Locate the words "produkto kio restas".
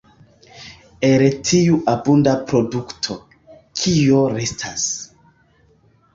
2.53-4.89